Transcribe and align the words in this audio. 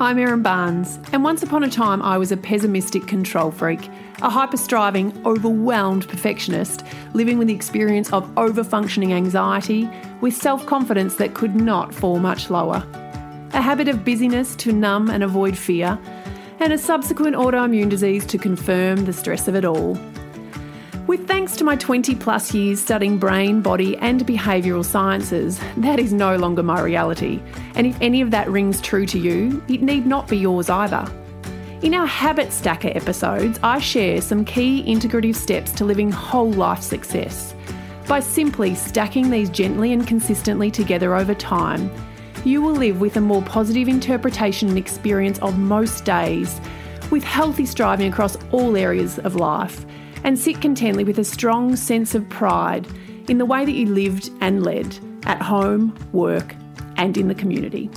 I'm 0.00 0.16
Erin 0.16 0.42
Barnes, 0.42 1.00
and 1.10 1.24
once 1.24 1.42
upon 1.42 1.64
a 1.64 1.68
time 1.68 2.02
I 2.02 2.18
was 2.18 2.30
a 2.30 2.36
pessimistic 2.36 3.08
control 3.08 3.50
freak, 3.50 3.90
a 4.22 4.30
hyper 4.30 4.56
striving, 4.56 5.12
overwhelmed 5.26 6.06
perfectionist, 6.06 6.84
living 7.14 7.36
with 7.36 7.48
the 7.48 7.54
experience 7.54 8.12
of 8.12 8.30
over 8.38 8.62
functioning 8.62 9.12
anxiety 9.12 9.90
with 10.20 10.34
self 10.34 10.64
confidence 10.66 11.16
that 11.16 11.34
could 11.34 11.56
not 11.56 11.92
fall 11.92 12.20
much 12.20 12.48
lower. 12.48 12.86
A 13.54 13.60
habit 13.60 13.88
of 13.88 14.04
busyness 14.04 14.54
to 14.56 14.70
numb 14.70 15.10
and 15.10 15.24
avoid 15.24 15.58
fear, 15.58 15.98
and 16.60 16.72
a 16.72 16.78
subsequent 16.78 17.34
autoimmune 17.34 17.90
disease 17.90 18.24
to 18.26 18.38
confirm 18.38 19.04
the 19.04 19.12
stress 19.12 19.48
of 19.48 19.56
it 19.56 19.64
all. 19.64 19.98
With 21.08 21.26
thanks 21.26 21.56
to 21.56 21.64
my 21.64 21.74
20 21.74 22.16
plus 22.16 22.52
years 22.52 22.82
studying 22.82 23.16
brain, 23.16 23.62
body, 23.62 23.96
and 23.96 24.26
behavioural 24.26 24.84
sciences, 24.84 25.58
that 25.78 25.98
is 25.98 26.12
no 26.12 26.36
longer 26.36 26.62
my 26.62 26.82
reality. 26.82 27.40
And 27.76 27.86
if 27.86 27.96
any 28.02 28.20
of 28.20 28.30
that 28.32 28.50
rings 28.50 28.78
true 28.82 29.06
to 29.06 29.18
you, 29.18 29.64
it 29.68 29.80
need 29.80 30.04
not 30.04 30.28
be 30.28 30.36
yours 30.36 30.68
either. 30.68 31.10
In 31.80 31.94
our 31.94 32.06
Habit 32.06 32.52
Stacker 32.52 32.90
episodes, 32.94 33.58
I 33.62 33.78
share 33.78 34.20
some 34.20 34.44
key 34.44 34.84
integrative 34.86 35.34
steps 35.34 35.72
to 35.76 35.86
living 35.86 36.12
whole 36.12 36.52
life 36.52 36.82
success. 36.82 37.54
By 38.06 38.20
simply 38.20 38.74
stacking 38.74 39.30
these 39.30 39.48
gently 39.48 39.94
and 39.94 40.06
consistently 40.06 40.70
together 40.70 41.14
over 41.14 41.32
time, 41.32 41.90
you 42.44 42.60
will 42.60 42.74
live 42.74 43.00
with 43.00 43.16
a 43.16 43.22
more 43.22 43.40
positive 43.40 43.88
interpretation 43.88 44.68
and 44.68 44.76
experience 44.76 45.38
of 45.38 45.58
most 45.58 46.04
days, 46.04 46.60
with 47.10 47.24
healthy 47.24 47.64
striving 47.64 48.12
across 48.12 48.36
all 48.52 48.76
areas 48.76 49.18
of 49.20 49.36
life 49.36 49.86
and 50.24 50.38
sit 50.38 50.60
contently 50.60 51.04
with 51.04 51.18
a 51.18 51.24
strong 51.24 51.76
sense 51.76 52.14
of 52.14 52.28
pride 52.28 52.86
in 53.28 53.38
the 53.38 53.44
way 53.44 53.64
that 53.64 53.72
you 53.72 53.86
lived 53.86 54.30
and 54.40 54.62
led 54.64 54.98
at 55.24 55.40
home, 55.42 55.94
work, 56.12 56.54
and 56.96 57.16
in 57.16 57.28
the 57.28 57.34
community. 57.34 57.88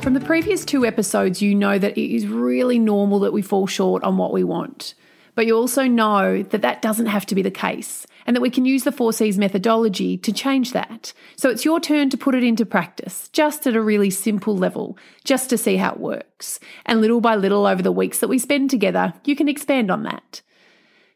From 0.00 0.14
the 0.14 0.22
previous 0.24 0.64
two 0.64 0.86
episodes, 0.86 1.42
you 1.42 1.54
know 1.54 1.78
that 1.78 1.96
it 1.96 2.14
is 2.14 2.26
really 2.26 2.78
normal 2.78 3.20
that 3.20 3.32
we 3.32 3.42
fall 3.42 3.66
short 3.66 4.02
on 4.02 4.16
what 4.16 4.32
we 4.32 4.42
want. 4.42 4.94
But 5.40 5.46
you 5.46 5.56
also 5.56 5.84
know 5.84 6.42
that 6.42 6.60
that 6.60 6.82
doesn't 6.82 7.06
have 7.06 7.24
to 7.24 7.34
be 7.34 7.40
the 7.40 7.50
case 7.50 8.06
and 8.26 8.36
that 8.36 8.42
we 8.42 8.50
can 8.50 8.66
use 8.66 8.84
the 8.84 8.90
4Cs 8.90 9.38
methodology 9.38 10.18
to 10.18 10.34
change 10.34 10.74
that. 10.74 11.14
So 11.36 11.48
it's 11.48 11.64
your 11.64 11.80
turn 11.80 12.10
to 12.10 12.18
put 12.18 12.34
it 12.34 12.44
into 12.44 12.66
practice, 12.66 13.30
just 13.30 13.66
at 13.66 13.74
a 13.74 13.80
really 13.80 14.10
simple 14.10 14.54
level, 14.54 14.98
just 15.24 15.48
to 15.48 15.56
see 15.56 15.78
how 15.78 15.92
it 15.92 15.98
works. 15.98 16.60
And 16.84 17.00
little 17.00 17.22
by 17.22 17.36
little 17.36 17.64
over 17.64 17.80
the 17.80 17.90
weeks 17.90 18.18
that 18.18 18.28
we 18.28 18.38
spend 18.38 18.68
together, 18.68 19.14
you 19.24 19.34
can 19.34 19.48
expand 19.48 19.90
on 19.90 20.02
that. 20.02 20.42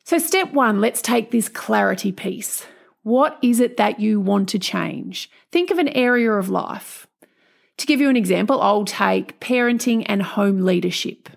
So, 0.05 0.17
step 0.17 0.55
one, 0.55 0.80
let's 0.80 1.02
take 1.02 1.30
this 1.30 1.50
clarity 1.50 2.11
piece. 2.11 2.64
What 3.02 3.39
is 3.42 3.61
it 3.61 3.77
that 3.77 4.00
you 4.00 4.22
want 4.22 4.48
to 4.48 4.58
change? 4.58 5.30
Think 5.52 5.70
of 5.70 5.77
an 5.77 5.89
area 5.89 6.33
of 6.33 6.48
life. 6.48 7.06
To 7.77 7.86
give 7.86 8.00
you 8.00 8.08
an 8.08 8.17
example, 8.17 8.58
I'll 8.62 8.86
take 8.86 9.39
parenting 9.39 10.02
and 10.06 10.22
home 10.22 10.62
leadership. 10.62 11.28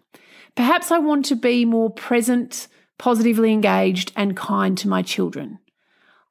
Perhaps 0.55 0.89
I 0.89 0.99
want 0.99 1.25
to 1.25 1.35
be 1.35 1.65
more 1.65 1.91
present, 1.91 2.69
positively 2.98 3.52
engaged, 3.52 4.12
and 4.16 4.36
kind 4.36 4.78
to 4.78 4.88
my 4.88 5.02
children. 5.02 5.59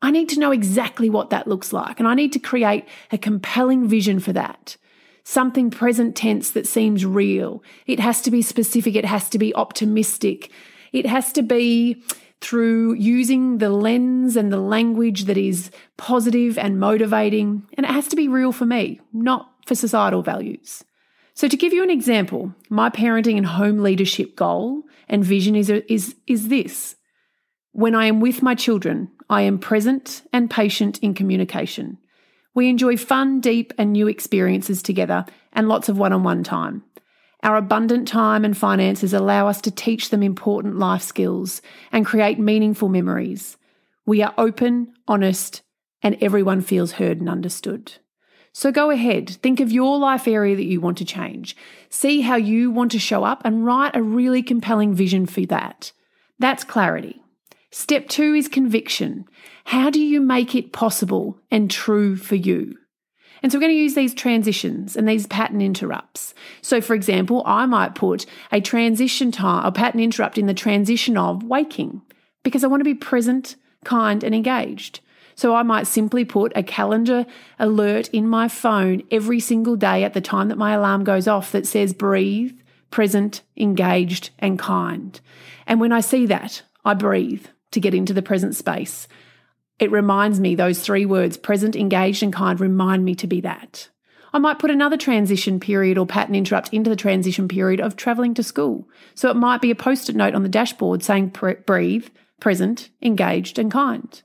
I 0.03 0.11
need 0.11 0.28
to 0.31 0.41
know 0.41 0.53
exactly 0.53 1.08
what 1.08 1.31
that 1.31 1.48
looks 1.48 1.73
like, 1.73 1.98
and 1.98 2.08
I 2.08 2.14
need 2.14 2.33
to 2.33 2.39
create 2.39 2.84
a 3.11 3.19
compelling 3.19 3.89
vision 3.89 4.20
for 4.20 4.33
that. 4.33 4.77
Something 5.25 5.70
present 5.70 6.14
tense 6.14 6.50
that 6.50 6.67
seems 6.67 7.05
real. 7.05 7.62
It 7.86 7.98
has 7.98 8.20
to 8.23 8.31
be 8.31 8.42
specific, 8.42 8.95
it 8.95 9.05
has 9.05 9.28
to 9.31 9.39
be 9.39 9.55
optimistic, 9.55 10.50
it 10.92 11.06
has 11.06 11.33
to 11.33 11.42
be 11.42 12.03
through 12.41 12.95
using 12.95 13.58
the 13.58 13.70
lens 13.70 14.36
and 14.36 14.53
the 14.53 14.61
language 14.61 15.25
that 15.25 15.39
is 15.39 15.70
positive 15.97 16.58
and 16.58 16.78
motivating, 16.78 17.67
and 17.77 17.86
it 17.86 17.92
has 17.92 18.08
to 18.08 18.17
be 18.17 18.28
real 18.28 18.52
for 18.52 18.67
me, 18.67 19.01
not 19.13 19.51
for 19.67 19.74
societal 19.74 20.23
values. 20.23 20.85
So, 21.36 21.48
to 21.48 21.57
give 21.57 21.74
you 21.74 21.83
an 21.83 21.91
example, 21.91 22.55
my 22.70 22.89
parenting 22.89 23.36
and 23.36 23.45
home 23.45 23.80
leadership 23.80 24.36
goal 24.36 24.85
and 25.07 25.23
vision 25.23 25.55
is, 25.55 25.69
is, 25.69 26.17
is 26.27 26.48
this 26.48 26.97
when 27.73 27.95
I 27.95 28.07
am 28.07 28.20
with 28.20 28.42
my 28.42 28.55
children, 28.55 29.11
I 29.29 29.42
am 29.42 29.58
present 29.58 30.23
and 30.33 30.51
patient 30.51 30.98
in 31.01 31.13
communication. 31.13 31.98
We 32.55 32.70
enjoy 32.70 32.96
fun, 32.96 33.41
deep, 33.41 33.75
and 33.77 33.92
new 33.92 34.08
experiences 34.08 34.83
together 34.83 35.27
and 35.52 35.69
lots 35.69 35.91
of 35.91 35.98
one 35.98 36.14
on 36.14 36.23
one 36.25 36.42
time. 36.42 36.85
Our 37.42 37.57
abundant 37.57 38.08
time 38.08 38.42
and 38.42 38.57
finances 38.57 39.13
allow 39.13 39.46
us 39.46 39.61
to 39.61 39.70
teach 39.70 40.08
them 40.08 40.23
important 40.23 40.79
life 40.79 41.02
skills 41.02 41.61
and 41.92 42.07
create 42.07 42.39
meaningful 42.39 42.89
memories. 42.89 43.58
We 44.07 44.23
are 44.23 44.33
open, 44.39 44.95
honest, 45.07 45.61
and 46.02 46.17
everyone 46.23 46.63
feels 46.63 46.92
heard 46.92 47.20
and 47.20 47.29
understood. 47.29 47.92
So 48.58 48.72
go 48.72 48.89
ahead, 48.89 49.28
think 49.28 49.61
of 49.61 49.70
your 49.70 49.98
life 49.98 50.27
area 50.27 50.56
that 50.56 50.64
you 50.64 50.80
want 50.80 50.96
to 50.96 51.05
change. 51.05 51.55
See 51.90 52.22
how 52.22 52.36
you 52.36 52.70
want 52.70 52.90
to 52.92 52.98
show 52.98 53.22
up 53.22 53.42
and 53.44 53.67
write 53.67 53.94
a 53.94 54.02
really 54.02 54.42
compelling 54.42 54.94
vision 54.94 55.27
for 55.27 55.44
that. 55.44 55.92
That's 56.39 56.64
clarity. 56.64 57.20
Step 57.70 58.08
two 58.08 58.33
is 58.33 58.48
conviction. 58.48 59.27
How 59.66 59.90
do 59.90 60.00
you 60.00 60.22
make 60.22 60.55
it 60.55 60.72
possible 60.72 61.39
and 61.50 61.70
true 61.70 62.16
for 62.16 62.36
you? 62.36 62.78
And 63.42 63.52
so 63.52 63.58
we're 63.58 63.66
going 63.66 63.74
to 63.74 63.78
use 63.78 63.95
these 63.95 64.14
transitions 64.14 64.96
and 64.96 65.06
these 65.06 65.27
pattern 65.27 65.61
interrupts. 65.61 66.33
So, 66.62 66.80
for 66.80 66.95
example, 66.95 67.42
I 67.45 67.66
might 67.66 67.95
put 67.95 68.24
a 68.50 68.62
transition 68.62 69.30
time, 69.30 69.66
a 69.66 69.70
pattern 69.70 70.00
interrupt 70.00 70.39
in 70.39 70.46
the 70.46 70.55
transition 70.55 71.18
of 71.18 71.42
waking 71.42 72.00
because 72.42 72.64
I 72.64 72.68
want 72.68 72.80
to 72.80 72.84
be 72.84 72.95
present, 72.95 73.56
kind, 73.84 74.24
and 74.24 74.34
engaged. 74.34 75.00
So 75.36 75.55
I 75.55 75.63
might 75.63 75.86
simply 75.86 76.24
put 76.24 76.52
a 76.57 76.63
calendar 76.63 77.27
alert 77.58 78.08
in 78.08 78.27
my 78.27 78.48
phone 78.48 79.02
every 79.11 79.39
single 79.39 79.77
day 79.77 80.02
at 80.02 80.14
the 80.14 80.20
time 80.20 80.48
that 80.48 80.58
my 80.58 80.73
alarm 80.73 81.05
goes 81.05 81.29
off 81.29 81.52
that 81.52 81.67
says 81.67 81.92
breathe, 81.92 82.58
present, 82.91 83.42
engaged, 83.57 84.30
and 84.39 84.58
kind. 84.58 85.20
And 85.67 85.79
when 85.79 85.92
I 85.92 86.01
see 86.01 86.27
that, 86.27 86.63
I 86.85 86.95
breathe 86.95 87.46
to 87.73 87.80
get 87.80 87.95
into 87.95 88.14
the 88.14 88.23
present 88.23 88.57
space. 88.57 89.07
It 89.79 89.91
reminds 89.91 90.41
me, 90.41 90.55
those 90.55 90.80
three 90.80 91.05
words, 91.05 91.36
present, 91.36 91.77
engaged, 91.77 92.23
and 92.23 92.33
kind, 92.33 92.58
remind 92.58 93.05
me 93.05 93.14
to 93.17 93.27
be 93.27 93.42
that. 93.42 93.91
I 94.33 94.39
might 94.39 94.58
put 94.58 94.70
another 94.70 94.96
transition 94.96 95.61
period 95.61 95.98
or 95.98 96.07
pattern 96.07 96.35
interrupt 96.35 96.73
into 96.73 96.89
the 96.89 96.96
transition 96.96 97.46
period 97.46 97.80
of 97.80 97.96
travelling 97.96 98.33
to 98.35 98.42
school. 98.42 98.89
So 99.14 99.30
it 99.30 99.36
might 99.36 99.61
be 99.61 99.70
a 99.70 99.75
post 99.75 100.08
it 100.08 100.17
note 100.17 100.35
on 100.35 100.42
the 100.42 100.48
dashboard 100.48 101.02
saying 101.02 101.35
breathe, 101.67 102.08
present, 102.41 102.89
engaged, 103.02 103.58
and 103.58 103.70
kind. 103.70 104.23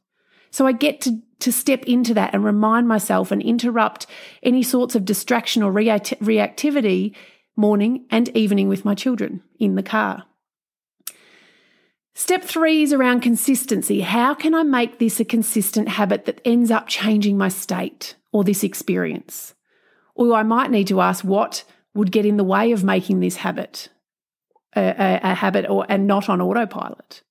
So 0.51 0.67
I 0.67 0.73
get 0.73 1.01
to, 1.01 1.19
to 1.39 1.51
step 1.51 1.83
into 1.85 2.13
that 2.13 2.33
and 2.33 2.43
remind 2.43 2.87
myself 2.87 3.31
and 3.31 3.41
interrupt 3.41 4.05
any 4.43 4.63
sorts 4.63 4.95
of 4.95 5.05
distraction 5.05 5.63
or 5.63 5.71
react- 5.71 6.19
reactivity 6.19 7.15
morning 7.55 8.05
and 8.09 8.29
evening 8.35 8.69
with 8.69 8.85
my 8.85 8.93
children 8.93 9.41
in 9.59 9.75
the 9.75 9.83
car. 9.83 10.25
Step 12.13 12.43
three 12.43 12.83
is 12.83 12.91
around 12.91 13.21
consistency. 13.21 14.01
How 14.01 14.33
can 14.33 14.53
I 14.53 14.63
make 14.63 14.99
this 14.99 15.19
a 15.19 15.25
consistent 15.25 15.87
habit 15.87 16.25
that 16.25 16.41
ends 16.43 16.69
up 16.69 16.87
changing 16.87 17.37
my 17.37 17.47
state 17.47 18.15
or 18.33 18.43
this 18.43 18.63
experience? 18.63 19.53
Or 20.13 20.33
I 20.33 20.43
might 20.43 20.71
need 20.71 20.87
to 20.87 20.99
ask 20.99 21.23
what 21.23 21.63
would 21.93 22.11
get 22.11 22.25
in 22.25 22.37
the 22.37 22.43
way 22.43 22.73
of 22.73 22.83
making 22.83 23.21
this 23.21 23.37
habit 23.37 23.87
a, 24.75 24.81
a, 24.81 25.19
a 25.31 25.33
habit 25.33 25.69
or 25.69 25.85
and 25.89 26.05
not 26.07 26.29
on 26.29 26.41
autopilot. 26.41 27.23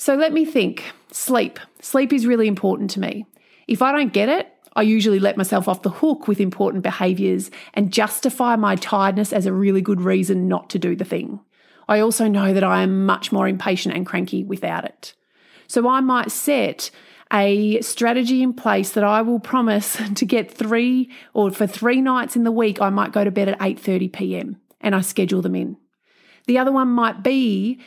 So 0.00 0.14
let 0.14 0.32
me 0.32 0.46
think. 0.46 0.82
Sleep. 1.12 1.60
Sleep 1.82 2.10
is 2.14 2.24
really 2.24 2.48
important 2.48 2.88
to 2.92 3.00
me. 3.00 3.26
If 3.68 3.82
I 3.82 3.92
don't 3.92 4.14
get 4.14 4.30
it, 4.30 4.50
I 4.74 4.80
usually 4.80 5.18
let 5.18 5.36
myself 5.36 5.68
off 5.68 5.82
the 5.82 5.90
hook 5.90 6.26
with 6.26 6.40
important 6.40 6.82
behaviors 6.82 7.50
and 7.74 7.92
justify 7.92 8.56
my 8.56 8.76
tiredness 8.76 9.30
as 9.30 9.44
a 9.44 9.52
really 9.52 9.82
good 9.82 10.00
reason 10.00 10.48
not 10.48 10.70
to 10.70 10.78
do 10.78 10.96
the 10.96 11.04
thing. 11.04 11.38
I 11.86 12.00
also 12.00 12.28
know 12.28 12.54
that 12.54 12.64
I 12.64 12.80
am 12.80 13.04
much 13.04 13.30
more 13.30 13.46
impatient 13.46 13.94
and 13.94 14.06
cranky 14.06 14.42
without 14.42 14.86
it. 14.86 15.12
So 15.66 15.86
I 15.86 16.00
might 16.00 16.30
set 16.30 16.90
a 17.30 17.78
strategy 17.82 18.42
in 18.42 18.54
place 18.54 18.92
that 18.92 19.04
I 19.04 19.20
will 19.20 19.38
promise 19.38 20.00
to 20.14 20.24
get 20.24 20.50
3 20.50 21.10
or 21.34 21.50
for 21.50 21.66
3 21.66 22.00
nights 22.00 22.36
in 22.36 22.44
the 22.44 22.50
week 22.50 22.80
I 22.80 22.88
might 22.88 23.12
go 23.12 23.22
to 23.22 23.30
bed 23.30 23.50
at 23.50 23.58
8:30 23.58 24.10
p.m. 24.14 24.56
and 24.80 24.94
I 24.94 25.02
schedule 25.02 25.42
them 25.42 25.54
in. 25.54 25.76
The 26.46 26.56
other 26.56 26.72
one 26.72 26.88
might 26.88 27.22
be 27.22 27.82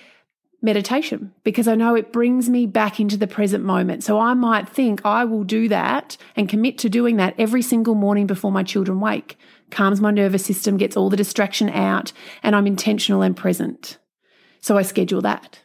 meditation 0.64 1.34
because 1.44 1.68
I 1.68 1.76
know 1.76 1.94
it 1.94 2.14
brings 2.14 2.50
me 2.50 2.66
back 2.66 3.00
into 3.00 3.18
the 3.18 3.28
present 3.28 3.64
moment. 3.64 4.04
So 4.04 4.18
I 4.20 4.34
might 4.34 4.70
think 4.70 5.06
I 5.06 5.26
will 5.26 5.44
do 5.44 5.68
that 5.68 6.18
and 6.36 6.50
commit 6.50 6.78
to 6.80 6.90
doing 6.90 7.18
that 7.18 7.36
every 7.38 7.62
single 7.62 7.96
morning 7.96 8.26
before 8.26 8.52
my 8.52 8.64
children 8.64 9.00
wake. 9.00 9.38
Calms 9.70 10.00
my 10.00 10.12
nervous 10.12 10.46
system, 10.46 10.78
gets 10.78 10.96
all 10.96 11.10
the 11.10 11.18
distraction 11.18 11.70
out, 11.70 12.14
and 12.42 12.56
I'm 12.56 12.68
intentional 12.68 13.22
and 13.22 13.36
present. 13.36 13.98
So 14.62 14.78
I 14.78 14.84
schedule 14.84 15.22
that. 15.22 15.60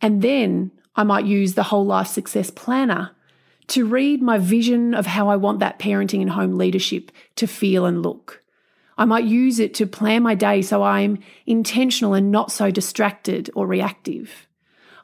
And 0.00 0.20
then 0.20 0.72
I 0.94 1.02
might 1.02 1.24
use 1.24 1.54
the 1.54 1.64
whole 1.64 1.86
life 1.86 2.08
success 2.08 2.50
planner 2.50 3.12
to 3.68 3.86
read 3.86 4.22
my 4.22 4.38
vision 4.38 4.94
of 4.94 5.06
how 5.06 5.28
I 5.28 5.36
want 5.36 5.58
that 5.60 5.78
parenting 5.78 6.20
and 6.20 6.30
home 6.30 6.56
leadership 6.56 7.10
to 7.36 7.46
feel 7.46 7.86
and 7.86 8.02
look. 8.02 8.42
I 8.98 9.04
might 9.04 9.24
use 9.24 9.58
it 9.58 9.74
to 9.74 9.86
plan 9.86 10.22
my 10.22 10.34
day 10.34 10.62
so 10.62 10.82
I'm 10.82 11.18
intentional 11.44 12.14
and 12.14 12.30
not 12.30 12.50
so 12.50 12.70
distracted 12.70 13.50
or 13.54 13.66
reactive. 13.66 14.46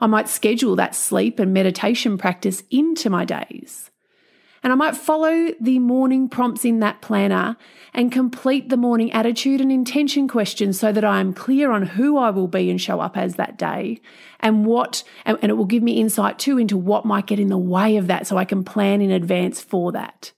I 0.01 0.07
might 0.07 0.29
schedule 0.29 0.77
that 0.77 0.95
sleep 0.95 1.39
and 1.39 1.53
meditation 1.53 2.19
practice 2.19 2.63
into 2.71 3.11
my 3.11 3.25
days. 3.25 3.91
And 4.65 4.73
I 4.73 4.77
might 4.77 4.97
follow 4.97 5.49
the 5.61 5.81
morning 5.81 6.29
prompts 6.29 6.65
in 6.65 6.79
that 6.81 7.03
planner 7.03 7.57
and 7.93 8.13
complete 8.13 8.69
the 8.69 8.77
morning 8.77 9.11
attitude 9.13 9.61
and 9.61 9.73
intention 9.73 10.29
questions 10.29 10.79
so 10.79 10.93
that 10.93 11.05
I 11.05 11.21
am 11.21 11.35
clear 11.35 11.73
on 11.73 11.83
who 11.83 12.17
I 12.17 12.31
will 12.31 12.47
be 12.47 12.71
and 12.71 12.81
show 12.81 13.01
up 13.01 13.17
as 13.17 13.35
that 13.37 13.59
day 13.59 14.01
and 14.39 14.65
what, 14.65 15.03
and 15.25 15.39
it 15.43 15.57
will 15.57 15.65
give 15.65 15.83
me 15.83 16.01
insight 16.01 16.39
too 16.39 16.59
into 16.59 16.77
what 16.77 17.05
might 17.05 17.27
get 17.27 17.41
in 17.41 17.49
the 17.49 17.59
way 17.59 17.97
of 17.97 18.07
that 18.07 18.27
so 18.27 18.37
I 18.37 18.45
can 18.45 18.63
plan 18.63 19.01
in 19.01 19.11
advance 19.11 19.61
for 19.61 19.91
that. 19.93 20.33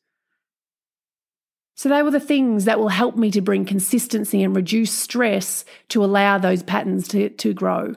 So, 1.76 1.88
they 1.88 2.02
were 2.02 2.10
the 2.10 2.20
things 2.20 2.66
that 2.66 2.78
will 2.78 2.88
help 2.88 3.16
me 3.16 3.30
to 3.32 3.40
bring 3.40 3.64
consistency 3.64 4.42
and 4.42 4.54
reduce 4.54 4.92
stress 4.92 5.64
to 5.88 6.04
allow 6.04 6.38
those 6.38 6.62
patterns 6.62 7.08
to, 7.08 7.30
to 7.30 7.52
grow. 7.52 7.94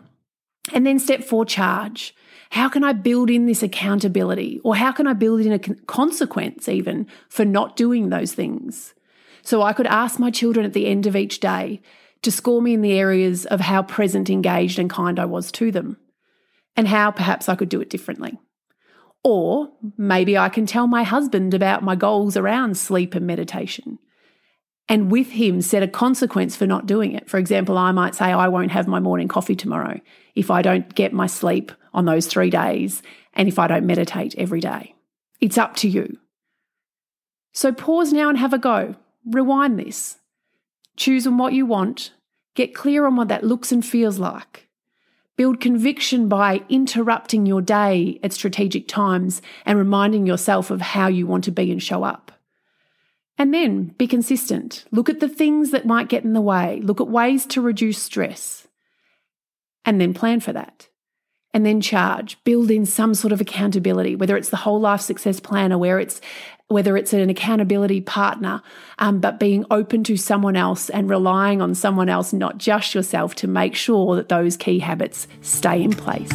And 0.73 0.85
then 0.85 0.99
step 0.99 1.23
four, 1.23 1.45
charge. 1.45 2.15
How 2.49 2.69
can 2.69 2.83
I 2.83 2.93
build 2.93 3.29
in 3.29 3.45
this 3.45 3.61
accountability? 3.61 4.59
Or 4.63 4.75
how 4.75 4.91
can 4.91 5.07
I 5.07 5.13
build 5.13 5.41
in 5.41 5.51
a 5.51 5.59
consequence 5.59 6.67
even 6.69 7.07
for 7.29 7.45
not 7.45 7.75
doing 7.75 8.09
those 8.09 8.33
things? 8.33 8.93
So 9.43 9.61
I 9.61 9.73
could 9.73 9.87
ask 9.87 10.19
my 10.19 10.31
children 10.31 10.65
at 10.65 10.73
the 10.73 10.87
end 10.87 11.05
of 11.05 11.15
each 11.15 11.39
day 11.39 11.81
to 12.21 12.31
score 12.31 12.61
me 12.61 12.73
in 12.73 12.81
the 12.81 12.97
areas 12.97 13.45
of 13.45 13.61
how 13.61 13.83
present, 13.83 14.29
engaged, 14.29 14.79
and 14.79 14.89
kind 14.89 15.19
I 15.19 15.25
was 15.25 15.51
to 15.53 15.71
them, 15.71 15.97
and 16.75 16.87
how 16.87 17.11
perhaps 17.11 17.47
I 17.47 17.55
could 17.55 17.69
do 17.69 17.79
it 17.79 17.89
differently. 17.89 18.37
Or 19.29 19.67
maybe 19.97 20.37
I 20.37 20.47
can 20.47 20.65
tell 20.65 20.87
my 20.87 21.03
husband 21.03 21.53
about 21.53 21.83
my 21.83 21.97
goals 21.97 22.37
around 22.37 22.77
sleep 22.77 23.13
and 23.13 23.27
meditation. 23.27 23.99
And 24.87 25.11
with 25.11 25.31
him, 25.31 25.59
set 25.59 25.83
a 25.83 25.87
consequence 25.89 26.55
for 26.55 26.65
not 26.65 26.85
doing 26.85 27.11
it. 27.11 27.29
For 27.29 27.37
example, 27.37 27.77
I 27.77 27.91
might 27.91 28.15
say, 28.15 28.27
I 28.27 28.47
won't 28.47 28.71
have 28.71 28.87
my 28.87 29.01
morning 29.01 29.27
coffee 29.27 29.57
tomorrow 29.57 29.99
if 30.33 30.49
I 30.49 30.61
don't 30.61 30.95
get 30.95 31.11
my 31.11 31.27
sleep 31.27 31.73
on 31.93 32.05
those 32.05 32.25
three 32.25 32.49
days 32.49 33.03
and 33.33 33.49
if 33.49 33.59
I 33.59 33.67
don't 33.67 33.85
meditate 33.85 34.33
every 34.37 34.61
day. 34.61 34.95
It's 35.41 35.57
up 35.57 35.75
to 35.77 35.89
you. 35.89 36.19
So 37.51 37.73
pause 37.73 38.13
now 38.13 38.29
and 38.29 38.37
have 38.37 38.53
a 38.53 38.57
go. 38.57 38.95
Rewind 39.25 39.77
this. 39.77 40.19
Choose 40.95 41.27
on 41.27 41.37
what 41.37 41.51
you 41.51 41.65
want. 41.65 42.13
Get 42.55 42.73
clear 42.73 43.05
on 43.05 43.17
what 43.17 43.27
that 43.27 43.43
looks 43.43 43.73
and 43.73 43.85
feels 43.85 44.19
like. 44.19 44.66
Build 45.37 45.61
conviction 45.61 46.27
by 46.27 46.63
interrupting 46.67 47.45
your 47.45 47.61
day 47.61 48.19
at 48.23 48.33
strategic 48.33 48.87
times 48.87 49.41
and 49.65 49.77
reminding 49.77 50.25
yourself 50.25 50.71
of 50.71 50.81
how 50.81 51.07
you 51.07 51.27
want 51.27 51.43
to 51.43 51.51
be 51.51 51.71
and 51.71 51.81
show 51.81 52.03
up. 52.03 52.31
And 53.37 53.53
then 53.53 53.93
be 53.99 54.07
consistent. 54.07 54.85
Look 54.91 55.09
at 55.09 55.19
the 55.19 55.29
things 55.29 55.69
that 55.69 55.85
might 55.85 56.09
get 56.09 56.23
in 56.23 56.33
the 56.33 56.41
way. 56.41 56.81
Look 56.83 56.99
at 56.99 57.07
ways 57.07 57.45
to 57.47 57.61
reduce 57.61 58.01
stress. 58.01 58.67
And 59.85 60.01
then 60.01 60.15
plan 60.15 60.39
for 60.39 60.53
that. 60.53 60.89
And 61.53 61.65
then 61.65 61.81
charge. 61.81 62.37
Build 62.43 62.69
in 62.69 62.85
some 62.85 63.15
sort 63.15 63.31
of 63.31 63.41
accountability, 63.41 64.15
whether 64.15 64.37
it's 64.37 64.49
the 64.49 64.57
whole 64.57 64.79
life 64.79 65.01
success 65.01 65.39
planner, 65.39 65.77
where 65.77 65.99
it's 65.99 66.21
whether 66.69 66.97
it's 66.97 67.13
an 67.13 67.29
accountability 67.29 68.01
partner, 68.01 68.61
um, 68.99 69.19
but 69.19 69.39
being 69.39 69.65
open 69.71 70.03
to 70.03 70.17
someone 70.17 70.57
else 70.57 70.89
and 70.89 71.09
relying 71.09 71.61
on 71.61 71.73
someone 71.73 72.09
else, 72.09 72.33
not 72.33 72.57
just 72.57 72.93
yourself, 72.93 73.35
to 73.35 73.47
make 73.47 73.73
sure 73.73 74.17
that 74.17 74.27
those 74.27 74.57
key 74.57 74.79
habits 74.79 75.27
stay 75.41 75.81
in 75.81 75.91
place. 75.91 76.31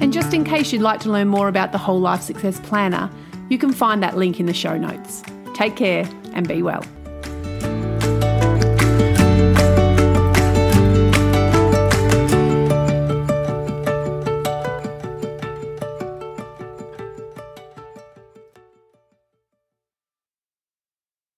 And 0.00 0.12
just 0.12 0.32
in 0.32 0.44
case 0.44 0.72
you'd 0.72 0.82
like 0.82 1.00
to 1.00 1.10
learn 1.10 1.26
more 1.26 1.48
about 1.48 1.72
the 1.72 1.78
Whole 1.78 2.00
Life 2.00 2.22
Success 2.22 2.60
Planner, 2.60 3.10
you 3.48 3.58
can 3.58 3.72
find 3.72 4.00
that 4.02 4.16
link 4.16 4.38
in 4.38 4.46
the 4.46 4.54
show 4.54 4.78
notes. 4.78 5.24
Take 5.54 5.74
care 5.74 6.08
and 6.32 6.46
be 6.46 6.62
well. 6.62 6.84